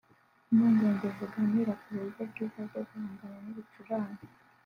[0.53, 4.13] n’impuguke ziganira ku buryo bwiza bwo guhangana n’ibicurane